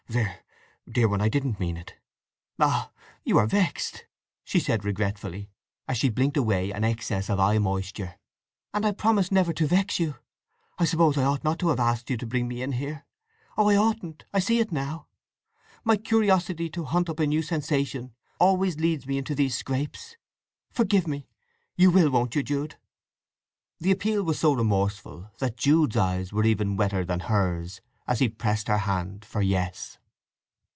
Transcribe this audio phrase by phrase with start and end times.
[0.11, 0.43] There,
[0.91, 1.95] dear one, I didn't mean it!"
[2.59, 4.07] "Ah—you are vexed!"
[4.43, 5.49] she said regretfully,
[5.87, 8.17] as she blinked away an access of eye moisture.
[8.73, 10.15] "And I promised never to vex you!…
[10.77, 13.05] I suppose I ought not to have asked you to bring me in here.
[13.57, 14.25] Oh, I oughtn't!
[14.33, 15.07] I see it now.
[15.85, 20.17] My curiosity to hunt up a new sensation always leads me into these scrapes.
[20.71, 21.25] Forgive me!…
[21.77, 22.75] You will, won't you, Jude?"
[23.79, 27.79] The appeal was so remorseful that Jude's eyes were even wetter than hers
[28.09, 29.97] as he pressed her hand for Yes.